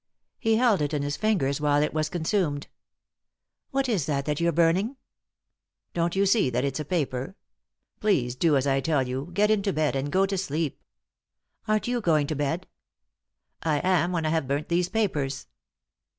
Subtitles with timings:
[0.39, 2.65] He held it in his fingers while it was consumed."
[3.69, 4.97] What is that you're burning?"
[5.93, 7.35] "Don't you see that it's a paper?
[7.99, 10.81] Please do as I tell you— get into bed, and go to sleep.""
[11.67, 12.67] Aren't you going to bed f
[13.73, 15.45] ""I am when 1 have burnt these papers."